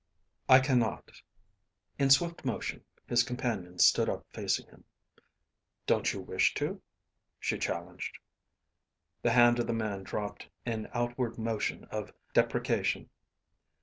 [0.49, 1.11] "I cannot."
[1.99, 4.83] In swift motion his companion stood up facing him.
[5.85, 6.81] "Don't you wish to?"
[7.39, 8.17] she challenged.
[9.21, 13.11] The hand of the man dropped in outward motion of deprecation.